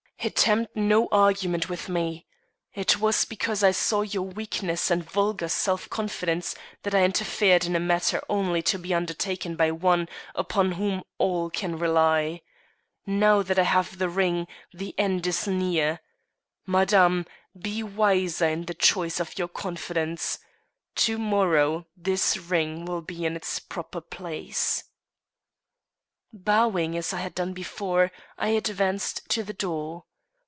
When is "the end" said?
14.71-15.25